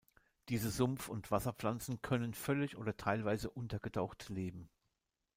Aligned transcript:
Diese 0.49 0.69
Sumpf- 0.71 1.09
und 1.09 1.29
Wasserpflanzen 1.29 2.01
können 2.01 2.33
völlig 2.33 2.75
oder 2.75 2.97
teilweise 2.97 3.51
untergetaucht 3.51 4.29
leben. 4.29 4.67